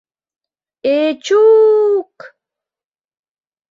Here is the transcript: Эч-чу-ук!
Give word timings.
Эч-чу-ук! 1.01 2.17